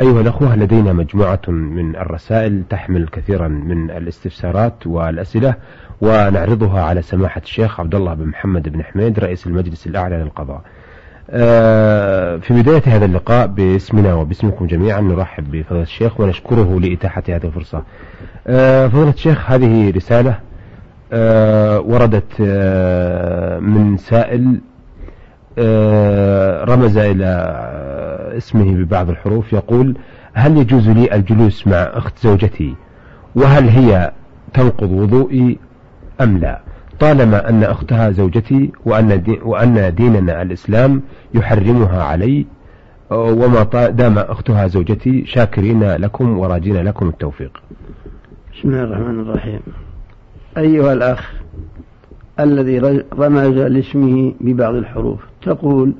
[0.00, 5.54] أيها الأخوة لدينا مجموعة من الرسائل تحمل كثيرا من الاستفسارات والأسئلة
[6.00, 10.60] ونعرضها على سماحة الشيخ عبد الله بن محمد بن حميد رئيس المجلس الأعلى للقضاء.
[11.30, 17.82] آه، في بداية هذا اللقاء باسمنا وباسمكم جميعا نرحب بفضيلة الشيخ ونشكره لإتاحة هذه الفرصة.
[18.46, 20.38] آه، فضيلة الشيخ هذه رسالة
[21.12, 22.40] آه، وردت
[23.60, 24.60] من سائل
[26.68, 27.24] رمز إلى
[28.36, 29.96] اسمه ببعض الحروف يقول
[30.32, 32.74] هل يجوز لي الجلوس مع أخت زوجتي؟
[33.34, 34.12] وهل هي
[34.54, 35.58] تنقض وضوئي
[36.20, 36.60] أم لا؟
[37.00, 41.02] طالما أن أختها زوجتي وأن, دي وأن ديننا الإسلام
[41.34, 42.46] يحرمها علي
[43.10, 47.62] وما دام أختها زوجتي شاكرين لكم وراجين لكم التوفيق.
[48.54, 49.60] بسم الله الرحمن الرحيم.
[50.56, 51.32] أيها الأخ
[52.40, 52.78] الذي
[53.18, 55.92] رمز لاسمه ببعض الحروف تقول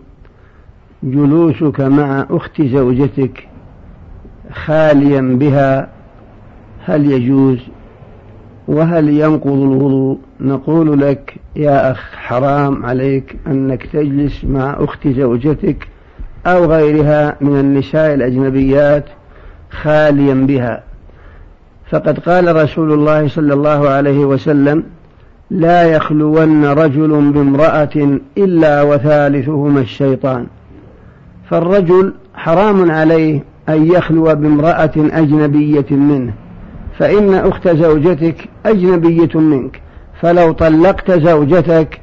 [1.02, 3.48] جلوسك مع أخت زوجتك
[4.52, 5.88] خاليا بها
[6.84, 7.58] هل يجوز
[8.68, 15.88] وهل ينقض الوضوء؟ نقول لك يا أخ حرام عليك أنك تجلس مع أخت زوجتك
[16.46, 19.04] أو غيرها من النساء الأجنبيات
[19.70, 20.82] خاليا بها.
[21.90, 24.84] فقد قال رسول الله صلى الله عليه وسلم
[25.50, 30.46] لا يخلون رجل بامرأة إلا وثالثهما الشيطان.
[31.50, 36.32] فالرجل حرام عليه أن يخلو بامرأة أجنبية منه
[36.98, 39.80] فإن أخت زوجتك أجنبية منك.
[40.20, 42.00] فلو طلقت زوجتك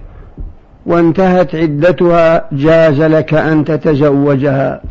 [0.85, 4.81] وانتهت عدتها جاز لك أن تتزوجها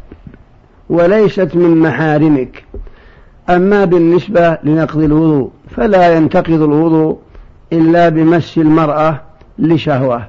[0.91, 2.65] وليست من محارمك.
[3.51, 7.19] أما بالنسبة لنقض الوضوء فلا ينتقض الوضوء
[7.73, 9.21] إلا بمس المرأة
[9.59, 10.23] لشهوة.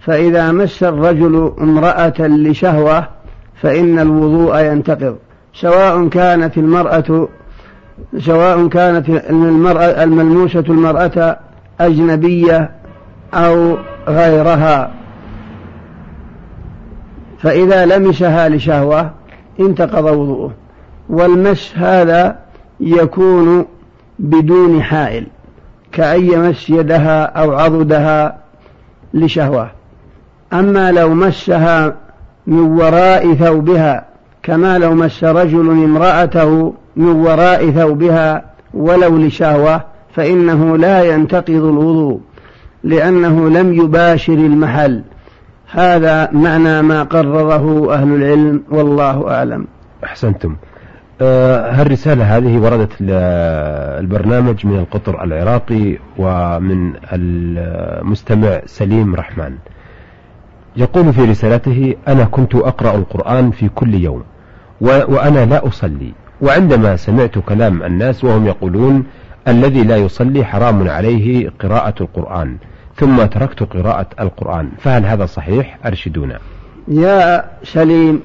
[0.00, 3.08] فإذا مس الرجل امرأة لشهوة
[3.62, 5.16] فإن الوضوء ينتقض.
[5.54, 7.28] سواء كانت المرأة
[8.18, 11.38] سواء كانت المرأة الملموسة المرأة
[11.80, 12.70] أجنبية
[13.34, 13.76] أو
[14.08, 14.90] غيرها.
[17.38, 19.10] فإذا لمسها لشهوة
[19.60, 20.52] انتقض وضوءه.
[21.08, 22.38] والمس هذا
[22.80, 23.66] يكون
[24.18, 25.26] بدون حائل.
[25.92, 28.38] كأن يمس يدها أو عضدها
[29.14, 29.70] لشهوة.
[30.52, 31.94] أما لو مسها
[32.46, 34.04] من وراء ثوبها
[34.42, 39.84] كما لو مس رجل امرأته من وراء ثوبها ولو لشهوة
[40.14, 42.20] فإنه لا ينتقض الوضوء
[42.84, 45.02] لأنه لم يباشر المحل.
[45.70, 49.66] هذا معنى ما قرره أهل العلم والله أعلم.
[50.04, 50.56] أحسنتم.
[51.22, 59.54] هالرسالة هذه وردت البرنامج من القطر العراقي ومن المستمع سليم رحمن.
[60.76, 64.24] يقول في رسالته أنا كنت أقرأ القرآن في كل يوم
[64.80, 69.04] وأنا لا أصلي وعندما سمعت كلام الناس وهم يقولون
[69.48, 72.56] الذي لا يصلي حرام عليه قراءة القرآن
[72.96, 76.38] ثم تركت قراءة القرآن فهل هذا صحيح؟ أرشدونا.
[76.88, 78.20] يا سليم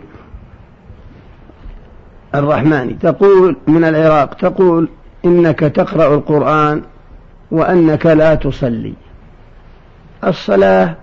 [2.40, 4.90] الرحماني تقول من العراق تقول
[5.26, 6.82] إنك تقرأ القرآن
[7.52, 8.94] وأنك لا تصلي.
[10.24, 10.96] الصلاة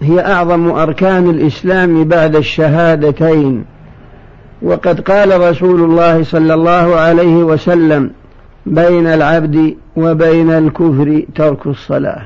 [0.00, 3.64] هي أعظم أركان الإسلام بعد الشهادتين.
[4.62, 8.10] وقد قال رسول الله صلى الله عليه وسلم
[8.66, 12.22] بين العبد وبين الكفر ترك الصلاة.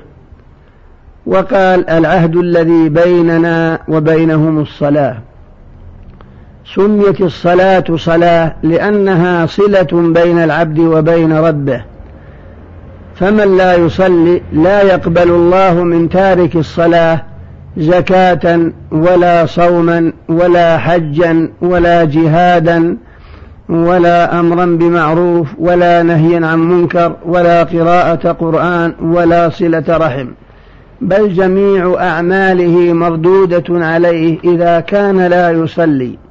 [1.27, 5.19] وقال العهد الذي بيننا وبينهم الصلاة.
[6.75, 11.85] سميت الصلاة صلاة لأنها صلة بين العبد وبين ربه.
[13.15, 17.23] فمن لا يصلي لا يقبل الله من تارك الصلاة
[17.77, 22.97] زكاة ولا صوما ولا حجا ولا جهادا
[23.69, 30.27] ولا أمرا بمعروف ولا نهيا عن منكر ولا قراءة قرآن ولا صلة رحم.
[31.01, 36.26] بل جميع أعماله مردودة عليه إذا كان لا يصلي.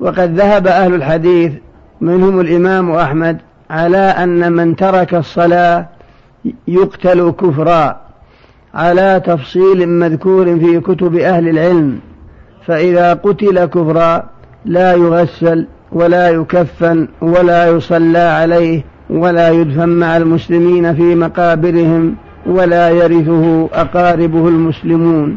[0.00, 1.52] وقد ذهب أهل الحديث
[2.00, 3.38] منهم الإمام أحمد
[3.70, 5.86] على أن من ترك الصلاة
[6.68, 8.00] يقتل كفرا
[8.74, 11.98] على تفصيل مذكور في كتب أهل العلم
[12.66, 14.24] فإذا قتل كفرا
[14.64, 22.14] لا يغسل ولا يكفن ولا يصلى عليه ولا يدفن مع المسلمين في مقابرهم
[22.46, 25.36] ولا يرثه أقاربه المسلمون.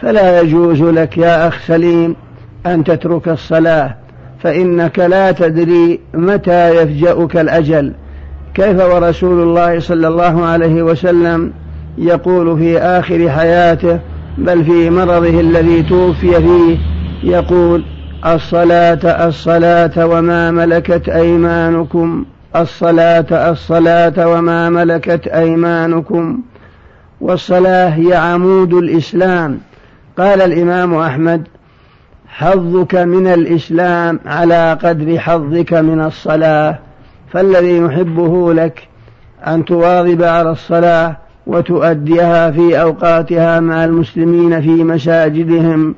[0.00, 2.16] فلا يجوز لك يا أخ سليم
[2.66, 3.94] أن تترك الصلاة
[4.42, 7.92] فإنك لا تدري متى يفجأك الأجل.
[8.54, 11.52] كيف ورسول الله صلى الله عليه وسلم
[11.98, 13.98] يقول في آخر حياته
[14.38, 16.78] بل في مرضه الذي توفي فيه
[17.22, 17.84] يقول
[18.26, 22.24] الصلاة الصلاة وما ملكت أيمانكم.
[22.56, 26.40] الصلاة الصلاة وما ملكت أيمانكم.
[27.20, 29.58] والصلاة هي عمود الإسلام.
[30.18, 31.48] قال الإمام أحمد
[32.32, 36.78] حظك من الإسلام على قدر حظك من الصلاة
[37.32, 38.88] فالذي يحبه لك
[39.46, 45.94] أن تواظب على الصلاة وتؤديها في أوقاتها مع المسلمين في مساجدهم.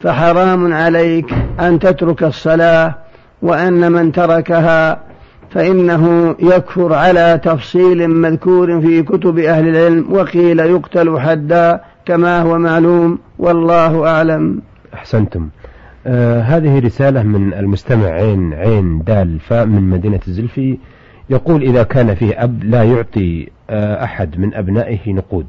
[0.00, 2.94] فحرام عليك أن تترك الصلاة
[3.42, 5.00] وأن من تركها
[5.50, 13.18] فإنه يكفر على تفصيل مذكور في كتب أهل العلم وقيل يقتل حدا كما هو معلوم
[13.38, 14.60] والله أعلم.
[14.94, 15.48] أحسنتم.
[16.06, 20.78] آه هذه رسالة من المستمع عين عين دال فاء من مدينة الزلفي
[21.30, 25.46] يقول إذا كان فيه أب لا يعطي آه أحد من أبنائه نقود.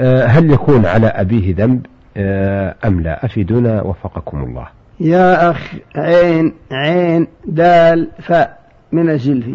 [0.00, 1.86] آه هل يكون على أبيه ذنب؟
[2.16, 4.66] آه أم لا؟ أفيدونا وفقكم الله.
[5.00, 8.58] يا أخ عين عين دال فاء
[8.92, 9.54] من الزلفي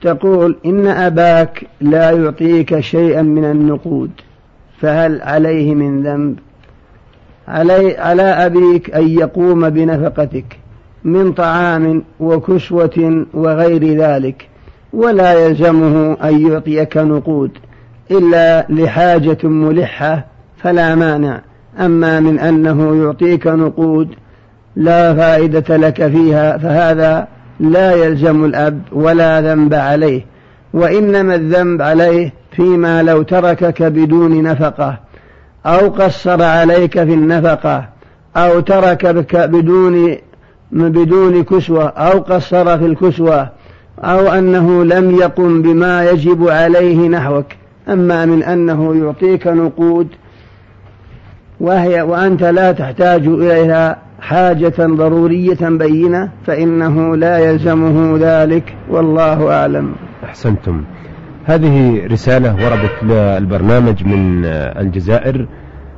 [0.00, 4.10] تقول إن أباك لا يعطيك شيئا من النقود
[4.80, 6.38] فهل عليه من ذنب؟
[7.48, 10.58] علي على أبيك أن يقوم بنفقتك
[11.04, 14.48] من طعام وكسوة وغير ذلك
[14.92, 17.50] ولا يلزمه أن يعطيك نقود
[18.10, 20.24] إلا لحاجة ملحة
[20.56, 21.40] فلا مانع.
[21.80, 24.08] أما من أنه يعطيك نقود
[24.76, 27.28] لا فائدة لك فيها فهذا
[27.60, 30.26] لا يلزم الأب ولا ذنب عليه.
[30.74, 34.98] وإنما الذنب عليه فيما لو تركك بدون نفقة.
[35.66, 37.88] أو قصر عليك في النفقة
[38.36, 40.16] أو تركك بدون
[40.72, 43.48] بدون كسوة أو قصر في الكسوة
[43.98, 47.46] أو أنه لم يقم بما يجب عليه نحوك.
[47.88, 50.08] أما من أنه يعطيك نقود
[51.60, 59.94] وهي وأنت لا تحتاج إليها حاجة ضرورية بينة فإنه لا يلزمه ذلك والله أعلم.
[60.24, 60.84] أحسنتم.
[61.44, 65.46] هذه رسالة وردت للبرنامج من الجزائر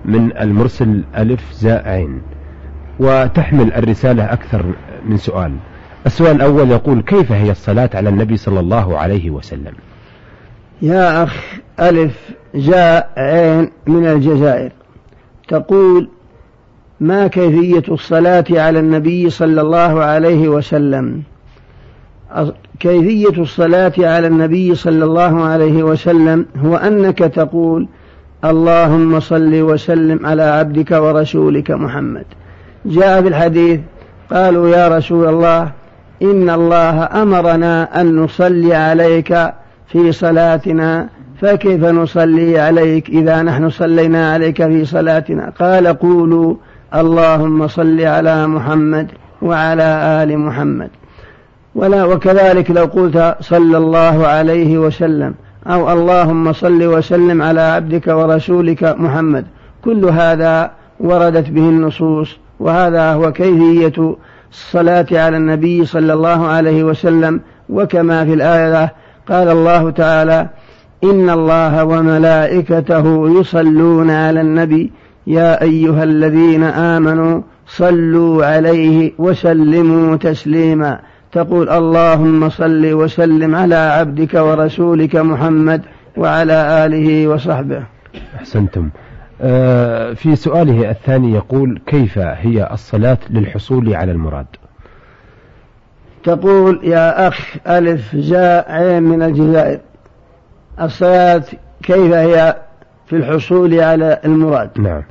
[0.05, 2.23] من المرسل ألف زاء عين.
[3.01, 4.65] وتحمل الرسالة أكثر
[5.07, 5.57] من سؤال.
[6.07, 9.73] السؤال الأول يقول كيف هي الصلاة على النبي صلى الله عليه وسلم؟
[10.83, 14.73] يا أخ ألف جاء عين من الجزائر.
[15.49, 16.09] تقول
[17.01, 21.23] ما كيفية الصلاة على النبي صلى الله عليه وسلم؟
[22.85, 27.89] كيفية الصلاة على النبي صلى الله عليه وسلم هو أنك تقول
[28.45, 32.25] اللهم صل وسلم على عبدك ورسولك محمد.
[32.87, 33.81] جاء في الحديث
[34.31, 35.71] قالوا يا رسول الله
[36.23, 39.53] إن الله أمرنا أن نصلي عليك
[39.89, 41.09] في صلاتنا
[41.41, 46.55] فكيف نصلي عليك إذا نحن صلينا عليك في صلاتنا؟ قال قولوا
[46.95, 49.11] اللهم صل على محمد
[49.43, 50.91] وعلى آل محمد.
[51.75, 55.35] ولا وكذلك لو قلت صلى الله عليه وسلم
[55.67, 59.45] أو اللهم صل وسلم على عبدك ورسولك محمد.
[59.85, 64.17] كل هذا وردت به النصوص وهذا هو كيفية
[64.53, 67.41] الصلاة على النبي صلى الله عليه وسلم.
[67.69, 68.93] وكما في الآية
[69.29, 70.49] قال الله تعالى
[71.05, 74.93] إن الله وملائكته يصلون على النبي.
[75.27, 80.99] يا أيها الذين آمنوا صلوا عليه وسلموا تسليما.
[81.35, 85.83] تقول اللهم صل وسلم على عبدك ورسولك محمد
[86.17, 87.83] وعلى آله وصحبه.
[88.37, 88.89] أحسنتم.
[89.41, 94.47] آه في سؤاله الثاني يقول كيف هي الصلاة للحصول على المراد؟
[96.25, 99.79] تقول يا أخ ألف جاء عين من الجزائر.
[100.81, 101.43] الصلاة
[101.83, 102.57] كيف هي
[103.07, 105.03] في الحصول على المراد؟ نعم.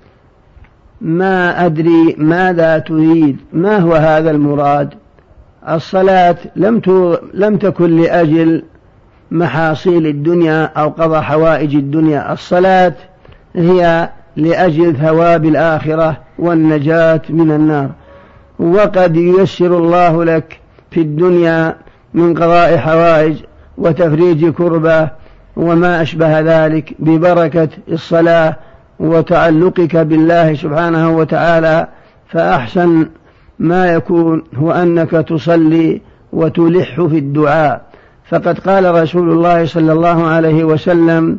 [1.02, 3.38] ما أدري ماذا تريد.
[3.54, 4.94] ما هو هذا المراد؟
[5.70, 6.82] الصلاة لم
[7.34, 8.64] لم تكن لأجل
[9.32, 12.34] محاصيل الدنيا أو قضى حوائج الدنيا.
[12.34, 12.94] الصلاة
[13.56, 17.90] هي لأجل ثواب الآخرة والنجاة من النار.
[18.60, 20.60] وقد ييسر الله لك
[20.92, 21.76] في الدنيا
[22.14, 23.36] من قضاء حوائج
[23.78, 25.10] وتفريج كربة
[25.56, 28.56] وما أشبه ذلك ببركة الصلاة
[29.00, 31.88] وتعلقك بالله سبحانه وتعالى.
[32.28, 33.08] فأحسن
[33.64, 36.02] ما يكون هو أنك تصلي
[36.34, 37.82] وتلح في الدعاء.
[38.30, 41.38] فقد قال رسول الله صلى الله عليه وسلم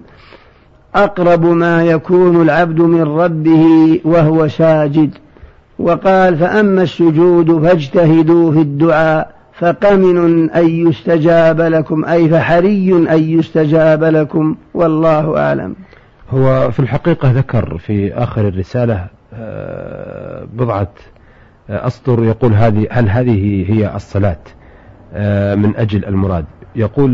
[0.95, 3.65] أقرب ما يكون العبد من ربه
[4.05, 5.11] وهو ساجد.
[5.79, 14.57] وقال فأما السجود فاجتهدوا في الدعاء فقمن أن يستجاب لكم أي فحري أن يستجاب لكم
[14.75, 15.75] والله أعلم.
[16.31, 20.89] هو في الحقيقة ذكر في آخر الرسالة آه، بضعة
[21.69, 24.39] أسطر يقول هذه هل هذه هي الصلاة؟
[25.15, 26.45] آه، من أجل المراد.
[26.77, 27.11] يقول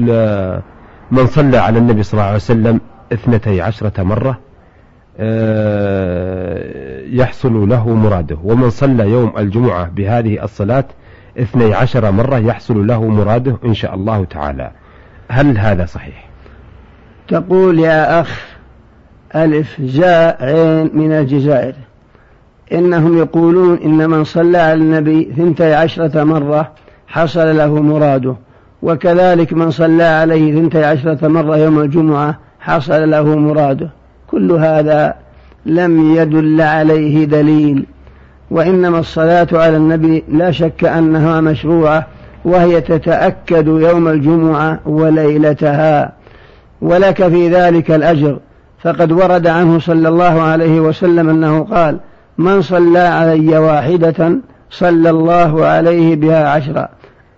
[1.11, 2.81] من صلى على النبي صلى الله عليه وسلم
[3.13, 4.39] اثنتي عشرة مرة
[7.21, 8.39] يحصل له مراده.
[8.45, 10.85] ومن صلى يوم الجمعة بهذه الصلاة
[11.39, 14.71] اثني عشر مرة يحصل له مراده إن شاء الله تعالى.
[15.29, 16.29] هل هذا صحيح؟
[17.29, 18.47] تقول يا أخ
[19.35, 21.75] ألف جاء عين من الجزائر.
[22.73, 26.73] إنهم يقولون إن من صلى على النبي ثنتي عشرة مرة
[27.07, 28.37] حصل له مراده
[28.83, 33.91] وكذلك من صلى عليه ثنتي عشرة مرة يوم الجمعة حصل له مراده.
[34.27, 35.15] كل هذا
[35.67, 37.87] لم يدل عليه دليل
[38.51, 42.07] وإنما الصلاة على النبي لا شك أنها مشروعة
[42.45, 46.13] وهي تتأكد يوم الجمعة وليلتها.
[46.83, 48.39] ولك في ذلك الأجر
[48.83, 52.01] فقد ورد عنه صلى الله عليه وسلم أنه قال
[52.41, 56.89] من صلى علي واحدة صلى الله عليه بها عشرا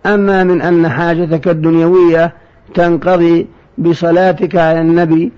[0.07, 2.33] أما من أن حاجتك الدنيوية
[2.75, 3.47] تنقضي
[3.79, 5.33] بصلاتك على النبي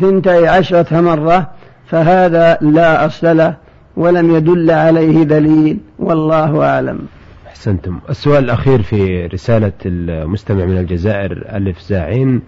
[0.00, 1.50] ثنتي عشرة مرة
[1.86, 3.56] فهذا لا أصل له
[3.96, 6.98] ولم يدل عليه دليل والله أعلم.
[7.46, 7.98] أحسنتم.
[8.10, 12.42] السؤال الأخير في رسالة المستمع من الجزائر ألف زاعين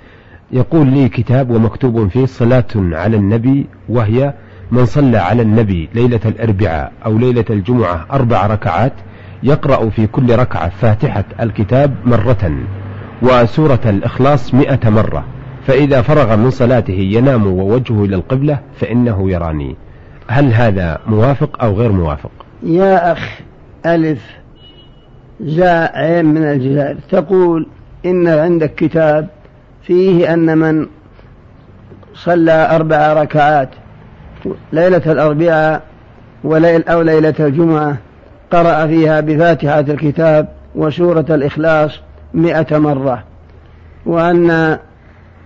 [0.52, 4.34] يقول لي كتاب ومكتوب فيه صلاة على النبي وهي
[4.72, 8.92] من صلى على النبي ليلة الأربعاء أو ليلة الجمعة أربع ركعات
[9.42, 12.52] يقرأ في كل ركعة فاتحة الكتاب مرة
[13.22, 15.24] وسورة الإخلاص مئة مرة
[15.66, 19.76] فإذا فرغ من صلاته ينام ووجهه إلى القبلة فإنه يراني.
[20.28, 22.30] هل هذا موافق أو غير موافق؟
[22.62, 23.40] يا أخ
[23.86, 24.26] ألف
[25.40, 27.66] جاء عين من الجزائر تقول
[28.06, 29.28] إن عندك كتاب
[29.82, 30.86] فيه أن من
[32.14, 33.68] صلى أربع ركعات
[34.72, 35.82] ليلة الأربعاء
[36.44, 37.96] وليل أو ليلة الجمعة
[38.50, 42.00] قرأ فيها بفاتحة الكتاب وسورة الإخلاص
[42.34, 43.22] مئة مرة.
[44.06, 44.78] وأن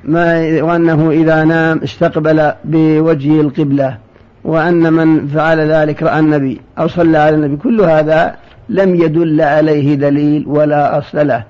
[0.04, 3.96] ما وأنه إذا نام استقبل بوجهه القبلة.
[4.44, 7.56] وأن من فعل ذلك رأى النبي أو صلى على النبي.
[7.56, 8.34] كل هذا
[8.68, 11.42] لم يدل عليه دليل ولا أصل له.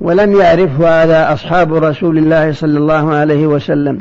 [0.00, 3.98] ولم يعرفه هذا أصحاب رسول الله صلى الله عليه وسلم.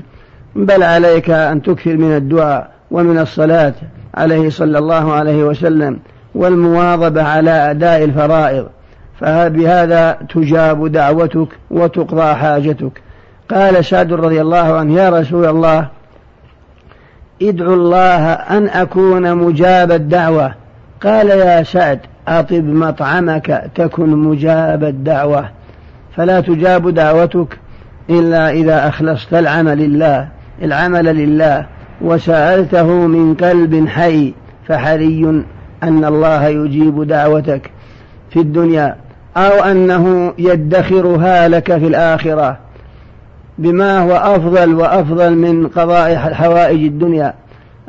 [0.55, 3.74] بل عليك أن تكثر من الدعاء ومن الصلاة
[4.15, 6.00] عليه صلى الله عليه وسلم
[6.36, 8.67] والمواظبة على أداء الفرائض.
[9.19, 13.01] فبهذا تجاب دعوتك وتقضى حاجتك.
[13.51, 15.88] قال سعد رضي الله عنه يا رسول الله
[17.41, 20.53] ادعو الله أن أكون مجاب الدعوة.
[21.03, 25.50] قال يا سعد أطب مطعمك تكن مجاب الدعوة.
[26.15, 27.60] فلا تجاب دعوتك
[28.10, 30.27] إلا إذا أخلصت العمل لله.
[30.63, 31.65] العمل لله
[32.01, 34.34] وسألته من قلب حي
[34.67, 35.43] فحري
[35.84, 37.72] أن الله يجيب دعوتك
[38.29, 38.96] في الدنيا
[39.38, 42.58] أو أنه يدخرها لك في الآخرة
[43.58, 47.34] بما هو أفضل وأفضل من قضاء حوائج الدنيا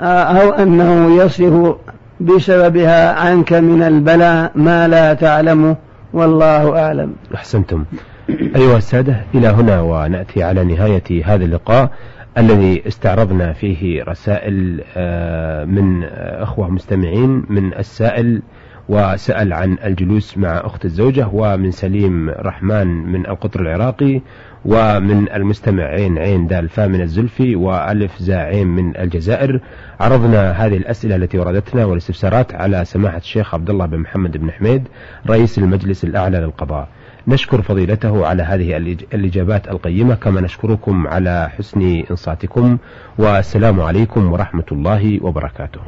[0.00, 1.76] أو أنه يصرف
[2.20, 5.76] بسببها عنك من البلاء ما لا تعلمه
[6.12, 7.12] والله أعلم.
[7.34, 7.84] أحسنتم.
[8.30, 11.90] أيها السادة إلى هنا ونأتي على نهاية هذا اللقاء.
[12.38, 18.42] الذي استعرضنا فيه رسائل آه، من أخوة مستمعين من السائل
[18.88, 24.20] وسأل عن الجلوس مع أخت الزوجة ومن سليم رحمن من القطر العراقي
[24.64, 29.60] ومن المستمع عين عين دال فا من الزلفي وألف زا عين من الجزائر.
[30.00, 34.88] عرضنا هذه الأسئلة التي وردتنا والاستفسارات على سماحة الشيخ عبد الله بن محمد بن حميد
[35.28, 36.88] رئيس المجلس الأعلى للقضاء.
[37.28, 38.76] نشكر فضيلته على هذه
[39.14, 42.78] الإجابات القيمة كما نشكركم على حسن إنصاتكم
[43.18, 45.80] والسلام عليكم ورحمة الله وبركاته.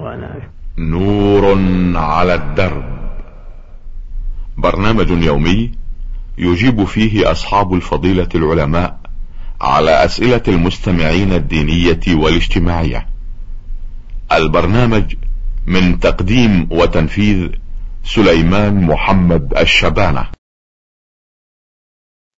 [0.79, 1.59] نور
[1.97, 2.85] على الدرب.
[4.57, 5.73] برنامج يومي
[6.39, 8.99] يجيب فيه أصحاب الفضيلة العلماء
[9.61, 13.07] على أسئلة المستمعين الدينية والاجتماعية.
[14.33, 15.15] البرنامج
[15.67, 17.49] من تقديم وتنفيذ
[18.05, 20.27] سليمان محمد الشبانة.